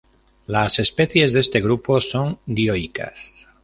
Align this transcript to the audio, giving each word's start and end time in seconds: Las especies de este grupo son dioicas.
Las 0.47 0.79
especies 0.79 1.31
de 1.31 1.41
este 1.41 1.61
grupo 1.61 2.01
son 2.01 2.39
dioicas. 2.47 3.45